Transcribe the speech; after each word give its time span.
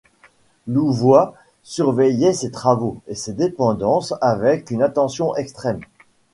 Louvois 0.65 1.35
surveillait 1.61 2.33
ces 2.33 2.49
travaux 2.49 3.03
et 3.05 3.13
ces 3.13 3.33
dépenses 3.33 4.15
avec 4.19 4.71
une 4.71 4.81
attention 4.81 5.35
extrême. 5.35 5.81